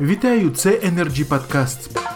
Вітаю, 0.00 0.50
це 0.50 0.70
Energy 0.70 1.24
Podcast. 1.24 2.15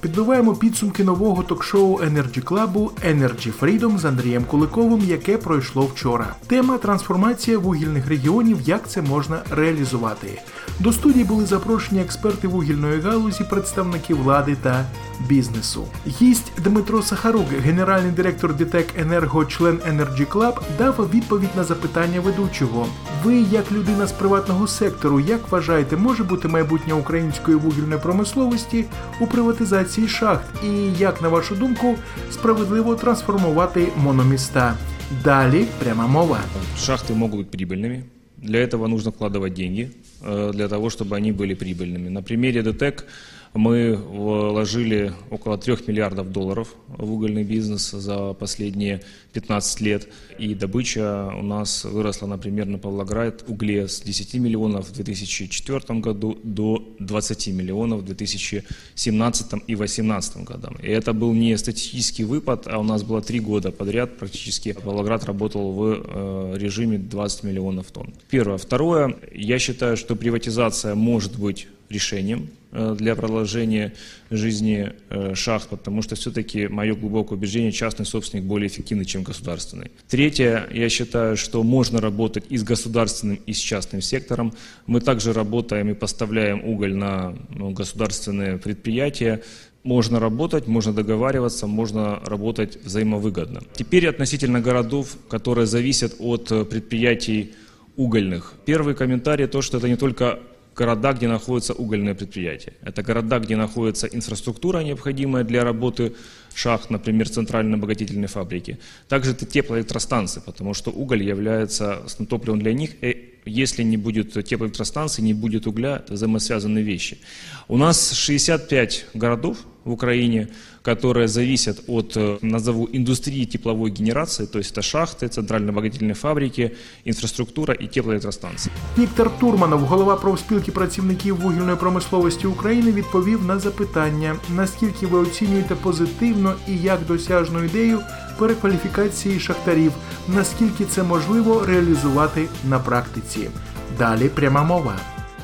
Підбиваємо 0.00 0.54
підсумки 0.54 1.04
нового 1.04 1.42
ток-шоу 1.42 1.98
Energy 1.98 2.44
Club 2.44 2.90
Energy 3.06 3.52
Freedom 3.60 3.98
з 3.98 4.04
Андрієм 4.04 4.44
Куликовим, 4.44 5.00
яке 5.00 5.38
пройшло 5.38 5.82
вчора. 5.82 6.34
Тема 6.46 6.78
трансформація 6.78 7.58
вугільних 7.58 8.08
регіонів. 8.08 8.58
Як 8.64 8.88
це 8.88 9.02
можна 9.02 9.42
реалізувати? 9.50 10.42
До 10.80 10.92
студії 10.92 11.24
були 11.24 11.46
запрошені 11.46 12.00
експерти 12.00 12.48
вугільної 12.48 13.00
галузі, 13.00 13.44
представники 13.50 14.14
влади 14.14 14.56
та 14.62 14.84
бізнесу. 15.28 15.84
Гість 16.06 16.52
Дмитро 16.64 17.02
Сахарук, 17.02 17.46
генеральний 17.48 18.12
директор 18.12 18.56
Дітек 18.56 18.86
Енерго, 18.98 19.44
член 19.44 19.76
Energy 19.76 20.26
Club, 20.26 20.54
дав 20.78 21.10
відповідь 21.14 21.56
на 21.56 21.64
запитання 21.64 22.20
ведучого. 22.20 22.86
Ви, 23.24 23.34
як 23.34 23.72
людина 23.72 24.06
з 24.06 24.12
приватного 24.12 24.66
сектору, 24.66 25.20
як 25.20 25.40
вважаєте, 25.50 25.96
може 25.96 26.24
бути 26.24 26.48
майбутнє 26.48 26.94
української 26.94 27.56
вугільної 27.56 28.00
промисловості 28.00 28.84
у 29.20 29.26
приватизації 29.26 29.97
шахт? 30.07 30.63
І 30.63 30.99
як 30.99 31.21
на 31.21 31.29
вашу 31.29 31.55
думку 31.55 31.95
справедливо 32.31 32.95
трансформувати 32.95 33.87
мономіста? 33.97 34.77
Далі 35.23 35.65
пряма 35.79 36.07
мова. 36.07 36.39
Шахты 36.77 37.13
могут 37.13 37.39
быть 37.39 37.49
прибыльными. 37.49 38.03
Для 38.37 38.59
этого 38.59 38.87
нужно 38.87 39.11
вкладывать 39.11 39.53
деньги, 39.53 39.91
э, 40.21 40.51
для 40.53 40.67
того, 40.67 40.89
чтобы 40.89 41.15
они 41.15 41.31
были 41.31 41.55
прибыльными. 41.55 42.09
На 42.09 42.21
примере 42.21 42.61
ДТЭК 42.61 43.05
мы 43.54 43.96
вложили 43.96 45.12
около 45.30 45.58
3 45.58 45.76
миллиардов 45.86 46.32
долларов 46.32 46.74
в 46.88 47.12
угольный 47.12 47.44
бизнес 47.44 47.90
за 47.90 48.32
последние 48.34 49.02
15 49.32 49.80
лет. 49.80 50.08
И 50.38 50.54
добыча 50.54 51.32
у 51.36 51.42
нас 51.42 51.84
выросла, 51.84 52.26
например, 52.26 52.66
на 52.66 52.78
Павлоград 52.78 53.44
угле 53.46 53.88
с 53.88 54.00
10 54.00 54.34
миллионов 54.34 54.88
в 54.88 54.92
2004 54.92 56.00
году 56.00 56.38
до 56.42 56.84
20 56.98 57.48
миллионов 57.48 58.00
в 58.00 58.04
2017 58.04 59.52
и 59.66 59.74
2018 59.74 60.44
годам. 60.44 60.76
И 60.82 60.88
это 60.88 61.12
был 61.12 61.32
не 61.32 61.56
статистический 61.56 62.24
выпад, 62.24 62.66
а 62.66 62.78
у 62.78 62.82
нас 62.82 63.02
было 63.02 63.22
три 63.22 63.40
года 63.40 63.72
подряд 63.72 64.16
практически 64.18 64.72
Павлоград 64.72 65.24
работал 65.24 65.72
в 65.72 66.02
э, 66.04 66.54
режиме 66.56 66.98
20 66.98 67.44
миллионов 67.44 67.90
тонн. 67.90 68.14
Первое. 68.30 68.58
Второе, 68.58 69.16
я 69.32 69.58
считаю, 69.58 69.96
что 69.96 70.16
приватизация 70.16 70.94
может 70.94 71.38
быть 71.38 71.68
решением 71.90 72.50
э, 72.72 72.94
для 72.98 73.14
продолжения 73.14 73.94
жизни 74.30 74.92
э, 75.10 75.34
шахт, 75.34 75.68
потому 75.68 76.02
что 76.02 76.14
все-таки 76.14 76.68
мое 76.68 76.94
глубокое 76.94 77.38
убеждение, 77.38 77.72
частный 77.72 78.06
собственник 78.06 78.44
более 78.44 78.68
эффективный, 78.68 79.04
чем 79.04 79.22
государственный. 79.22 79.90
Третье, 80.08 80.68
я 80.72 80.88
считаю, 80.88 81.36
что 81.36 81.62
можно 81.62 82.00
работать 82.00 82.44
и 82.48 82.56
с 82.56 82.62
государственным, 82.62 83.38
и 83.46 83.52
с 83.52 83.58
частным 83.58 84.02
сектором. 84.02 84.52
Мы 84.86 85.00
также 85.00 85.32
работаем 85.32 85.90
и 85.90 85.94
поставляем 85.94 86.64
уголь 86.64 86.94
на 86.94 87.34
ну, 87.50 87.70
государственные 87.70 88.58
предприятия. 88.58 89.42
Можно 89.84 90.20
работать, 90.20 90.66
можно 90.66 90.92
договариваться, 90.92 91.66
можно 91.66 92.20
работать 92.26 92.78
взаимовыгодно. 92.84 93.62
Теперь 93.74 94.08
относительно 94.08 94.60
городов, 94.60 95.16
которые 95.28 95.66
зависят 95.66 96.16
от 96.18 96.52
э, 96.52 96.64
предприятий 96.64 97.54
угольных. 97.96 98.54
Первый 98.64 98.94
комментарий 98.94 99.46
то, 99.46 99.62
что 99.62 99.78
это 99.78 99.88
не 99.88 99.96
только 99.96 100.40
города, 100.78 101.12
где 101.12 101.28
находятся 101.28 101.74
угольные 101.74 102.14
предприятия. 102.14 102.72
Это 102.82 103.02
города, 103.02 103.38
где 103.40 103.56
находится 103.56 104.06
инфраструктура, 104.06 104.78
необходимая 104.84 105.44
для 105.44 105.64
работы 105.64 106.12
шахт, 106.54 106.90
например, 106.90 107.28
центрально-обогатительной 107.28 108.28
фабрики. 108.28 108.78
Также 109.08 109.32
это 109.32 109.44
теплоэлектростанции, 109.44 110.40
потому 110.46 110.74
что 110.74 110.90
уголь 110.90 111.22
является 111.22 112.02
топливом 112.30 112.60
для 112.60 112.72
них. 112.72 112.90
И 113.02 113.34
если 113.44 113.82
не 113.82 113.96
будет 113.96 114.32
теплоэлектростанции, 114.32 115.22
не 115.22 115.34
будет 115.34 115.66
угля, 115.66 115.96
это 115.96 116.14
взаимосвязанные 116.14 116.84
вещи. 116.84 117.18
У 117.66 117.76
нас 117.76 118.12
65 118.12 119.06
городов 119.14 119.58
в 119.87 119.91
Украине, 119.91 120.47
которые 120.81 121.27
зависят 121.27 121.81
от, 121.87 122.17
э, 122.17 122.37
назову, 122.41 122.89
индустрии 122.93 123.45
тепловой 123.45 123.91
генерации, 123.91 124.45
то 124.45 124.59
есть 124.59 124.71
это 124.71 124.81
шахты, 124.81 125.27
центрально-обогатительные 125.27 126.13
фабрики, 126.13 126.71
инфраструктура 127.05 127.73
и 127.73 127.87
теплоэлектростанции. 127.87 128.71
Віктор 128.97 129.31
Турманов, 129.39 129.79
голова 129.79 130.15
профспілки 130.15 130.71
працівників 130.71 131.35
вугільної 131.41 131.77
промисловості 131.77 132.47
України, 132.47 132.91
відповів 132.91 133.45
на 133.45 133.59
запитання, 133.59 134.35
наскільки 134.55 135.07
ви 135.07 135.19
оцінюєте 135.19 135.75
позитивно 135.75 136.53
і 136.67 136.77
як 136.77 137.05
досяжну 137.07 137.63
ідею 137.63 137.99
перекваліфікації 138.39 139.39
шахтарів, 139.39 139.91
наскільки 140.27 140.85
це 140.85 141.03
можливо 141.03 141.65
реалізувати 141.65 142.47
на 142.69 142.79
практиці. 142.79 143.49
Далі 143.97 144.29
пряма 144.29 144.63
мова. 144.63 144.95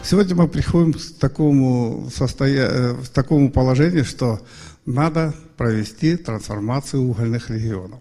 Сегодня 0.04 0.34
мы 0.34 0.48
приходим 0.48 0.92
к 0.92 1.00
такому, 1.19 2.10
состоя... 2.15 2.69
э, 2.69 2.94
к 3.04 3.09
такому 3.09 3.50
положению, 3.50 4.04
что 4.04 4.47
надо 4.84 5.34
провести 5.56 6.19
трансформацию 6.19 7.03
угольных 7.03 7.48
регионов. 7.48 8.00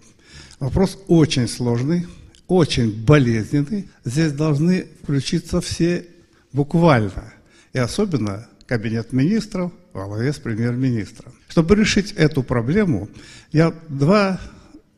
Вопрос 0.60 1.00
очень 1.08 1.48
сложный, 1.48 2.06
очень 2.48 3.06
болезненный. 3.06 3.90
Здесь 4.04 4.34
должны 4.34 4.88
включиться 5.02 5.62
все 5.62 6.06
буквально, 6.52 7.34
и 7.72 7.80
особенно 7.80 8.50
кабинет 8.68 9.14
министров 9.14 9.72
во 9.94 10.08
главе 10.08 10.34
с 10.34 10.40
премьер-министром. 10.40 11.32
Чтобы 11.48 11.76
решить 11.76 12.12
эту 12.12 12.44
проблему, 12.44 13.08
я 13.54 13.74
два 13.88 14.42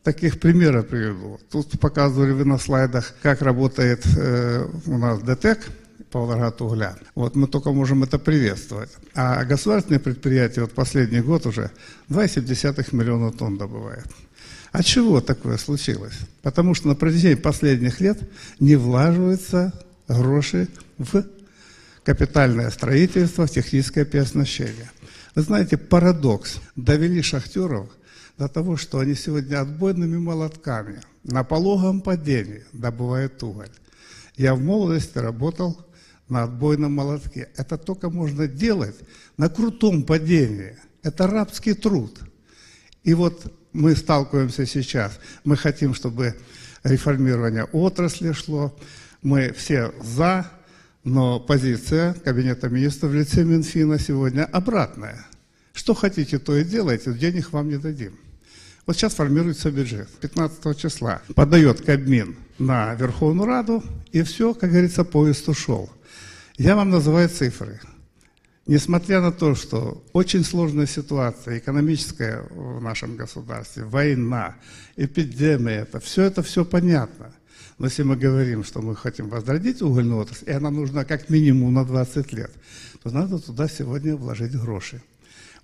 таких 0.02 0.40
примера 0.40 0.82
приведу. 0.82 1.38
Тут 1.52 1.78
показывали 1.78 2.32
вы 2.32 2.44
на 2.44 2.58
слайдах, 2.58 3.14
как 3.22 3.42
работает 3.42 4.04
э, 4.16 4.66
у 4.86 4.98
нас 4.98 5.20
ДТЭК, 5.20 5.60
Павлоград 6.10 6.60
угля. 6.60 6.96
Вот 7.14 7.36
мы 7.36 7.46
только 7.46 7.72
можем 7.72 8.02
это 8.02 8.18
приветствовать. 8.18 8.90
А 9.14 9.44
государственные 9.44 10.00
предприятия 10.00 10.62
вот 10.62 10.72
последний 10.72 11.20
год 11.20 11.46
уже 11.46 11.70
2,7 12.08 12.94
миллиона 12.94 13.32
тонн 13.32 13.58
добывает. 13.58 14.06
А 14.72 14.82
чего 14.82 15.20
такое 15.20 15.56
случилось? 15.56 16.18
Потому 16.42 16.74
что 16.74 16.88
на 16.88 16.94
протяжении 16.94 17.34
последних 17.34 18.00
лет 18.00 18.18
не 18.60 18.76
влаживаются 18.76 19.72
гроши 20.08 20.68
в 20.98 21.24
капитальное 22.04 22.70
строительство, 22.70 23.46
в 23.46 23.50
техническое 23.50 24.04
переоснащение. 24.04 24.90
Вы 25.34 25.42
знаете, 25.42 25.76
парадокс. 25.76 26.60
Довели 26.76 27.22
шахтеров 27.22 27.88
до 28.38 28.48
того, 28.48 28.76
что 28.76 28.98
они 28.98 29.14
сегодня 29.14 29.60
отбойными 29.60 30.18
молотками 30.18 31.00
на 31.24 31.42
пологом 31.42 32.00
падении 32.00 32.64
добывают 32.72 33.42
уголь. 33.42 33.70
Я 34.36 34.54
в 34.54 34.60
молодости 34.60 35.18
работал 35.18 35.85
на 36.28 36.44
отбойном 36.44 36.92
молотке. 36.92 37.48
Это 37.56 37.78
только 37.78 38.10
можно 38.10 38.46
делать 38.46 38.96
на 39.36 39.48
крутом 39.48 40.02
падении. 40.02 40.76
Это 41.02 41.26
рабский 41.26 41.74
труд. 41.74 42.18
И 43.04 43.14
вот 43.14 43.52
мы 43.72 43.94
сталкиваемся 43.94 44.66
сейчас. 44.66 45.20
Мы 45.44 45.56
хотим, 45.56 45.94
чтобы 45.94 46.34
реформирование 46.82 47.64
отрасли 47.64 48.32
шло. 48.32 48.76
Мы 49.22 49.52
все 49.52 49.92
за, 50.02 50.50
но 51.04 51.38
позиция 51.38 52.14
Кабинета 52.14 52.68
министров 52.68 53.12
в 53.12 53.14
лице 53.14 53.44
Минфина 53.44 53.98
сегодня 53.98 54.44
обратная. 54.44 55.26
Что 55.72 55.94
хотите, 55.94 56.38
то 56.38 56.56
и 56.56 56.64
делайте, 56.64 57.12
денег 57.12 57.52
вам 57.52 57.68
не 57.68 57.76
дадим. 57.76 58.18
Вот 58.86 58.96
сейчас 58.96 59.14
формируется 59.14 59.70
бюджет. 59.70 60.08
15 60.20 60.78
числа 60.78 61.20
подает 61.34 61.82
Кабмин 61.82 62.36
на 62.58 62.94
Верховную 62.94 63.46
Раду, 63.46 63.82
и 64.16 64.22
все, 64.22 64.54
как 64.54 64.70
говорится, 64.70 65.04
поезд 65.04 65.46
ушел. 65.46 65.90
Я 66.56 66.74
вам 66.74 66.88
называю 66.88 67.28
цифры. 67.28 67.80
Несмотря 68.66 69.20
на 69.20 69.30
то, 69.30 69.54
что 69.54 70.02
очень 70.14 70.42
сложная 70.42 70.86
ситуация 70.86 71.58
экономическая 71.58 72.42
в 72.48 72.80
нашем 72.80 73.16
государстве, 73.16 73.84
война, 73.84 74.56
эпидемия, 74.96 75.82
это 75.82 76.00
все 76.00 76.22
это 76.22 76.42
все 76.42 76.64
понятно. 76.64 77.30
Но 77.76 77.88
если 77.88 78.04
мы 78.04 78.16
говорим, 78.16 78.64
что 78.64 78.80
мы 78.80 78.96
хотим 78.96 79.28
возродить 79.28 79.82
угольную 79.82 80.22
отрасль, 80.22 80.48
и 80.48 80.52
она 80.52 80.70
нужна 80.70 81.04
как 81.04 81.28
минимум 81.28 81.74
на 81.74 81.84
20 81.84 82.32
лет, 82.32 82.52
то 83.02 83.10
надо 83.10 83.38
туда 83.38 83.68
сегодня 83.68 84.16
вложить 84.16 84.52
гроши. 84.52 85.02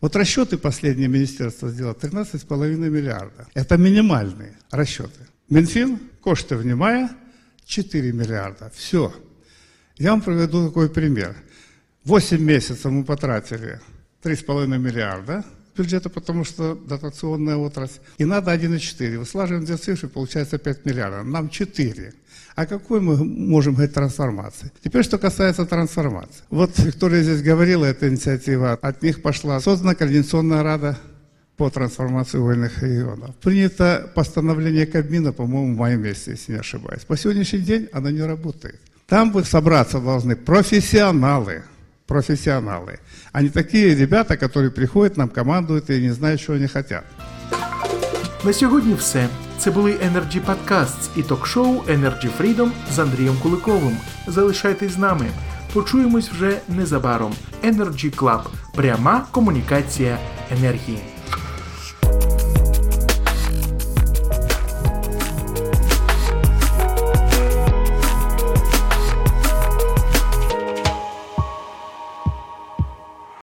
Вот 0.03 0.15
расчеты 0.15 0.59
последние 0.59 1.09
министерства 1.09 1.71
сделало 1.71 1.95
13,5 1.95 2.77
миллиарда. 2.91 3.47
Это 3.55 3.79
минимальные 3.79 4.59
расчеты. 4.71 5.27
Минфин, 5.49 5.99
кошты 6.21 6.57
внимая, 6.57 7.11
4 7.67 8.13
миллиарда. 8.13 8.71
Все. 8.75 9.13
Я 9.97 10.11
вам 10.11 10.21
приведу 10.21 10.69
такой 10.69 10.89
пример. 10.89 11.37
8 12.05 12.39
месяцев 12.41 12.91
мы 12.91 13.05
потратили 13.05 13.81
3,5 14.23 14.79
миллиарда 14.79 15.45
бюджета, 15.77 16.09
потому 16.11 16.45
что 16.45 16.75
дотационная 16.75 17.57
отрасль. 17.57 18.01
И 18.19 18.25
надо 18.25 18.53
1,4. 18.53 19.19
Выслаживаем 19.19 19.65
две 19.65 19.77
цифры, 19.77 20.09
получается 20.09 20.59
5 20.59 20.85
миллиардов. 20.85 21.27
Нам 21.27 21.49
4. 21.49 22.13
А 22.55 22.67
какой 22.67 23.01
мы 23.01 23.25
можем 23.25 23.75
говорить 23.75 23.95
трансформации? 23.95 24.71
Теперь, 24.85 25.05
что 25.05 25.19
касается 25.19 25.65
трансформации. 25.65 26.43
Вот 26.51 26.79
Виктория 26.79 27.23
здесь 27.23 27.43
говорила, 27.43 27.87
эта 27.87 28.09
инициатива, 28.09 28.73
от 28.73 29.03
них 29.03 29.23
пошла. 29.23 29.61
Создана 29.61 29.95
Координационная 29.95 30.63
рада 30.63 30.99
по 31.62 31.70
трансформации 31.70 32.38
угольных 32.38 32.84
регионов. 32.84 33.36
Принято 33.42 34.12
постановление 34.16 34.86
Кабмина, 34.86 35.34
по-моему, 35.34 35.74
в 35.74 35.78
мае 35.78 35.98
месяце, 35.98 36.32
если 36.32 36.54
не 36.54 36.60
ошибаюсь. 36.60 37.04
По 37.04 37.18
сегодняшний 37.18 37.60
день 37.60 37.88
она 37.94 38.12
не 38.12 38.22
работает. 38.22 38.80
Там 39.08 39.32
бы 39.32 39.44
собраться 39.44 40.00
должны 40.00 40.36
профессионалы, 40.36 41.64
профессионалы, 42.06 43.00
а 43.32 43.42
не 43.42 43.50
такие 43.50 43.96
ребята, 43.96 44.38
которые 44.38 44.70
приходят, 44.70 45.18
нам 45.18 45.30
командуют 45.30 45.90
и 45.90 46.02
не 46.02 46.12
знают, 46.12 46.42
что 46.42 46.54
они 46.54 46.68
хотят. 46.68 47.04
На 48.44 48.54
сьогодні 48.54 48.94
все. 48.94 49.30
Це 49.58 49.72
були 49.72 49.92
Energy 49.92 50.42
Podcasts 50.46 51.10
і 51.16 51.24
ток-шоу 51.24 51.82
Energy 51.82 52.30
Freedom 52.40 52.70
з 52.96 53.00
Андрієм 53.00 53.36
Куликовим. 53.44 53.98
Залишайтесь 54.28 54.92
з 54.92 54.98
нами. 54.98 55.26
Почуємось 55.74 56.30
вже 56.30 56.58
незабаром. 56.70 57.34
Energy 57.64 58.16
Club. 58.16 58.42
Пряма 58.76 59.26
комунікація 59.32 60.18
енергії. 60.52 61.11